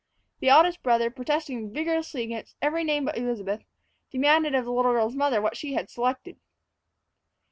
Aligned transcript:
The 0.39 0.49
eldest 0.49 0.81
brother, 0.81 1.11
protesting 1.11 1.71
vigorously 1.71 2.23
against 2.23 2.55
every 2.59 2.83
name 2.83 3.05
but 3.05 3.19
Elizabeth, 3.19 3.61
demanded 4.09 4.55
of 4.55 4.65
the 4.65 4.71
little 4.71 4.93
girl's 4.93 5.15
mother 5.15 5.43
what 5.43 5.55
she 5.57 5.73
had 5.75 5.91
selected. 5.91 6.39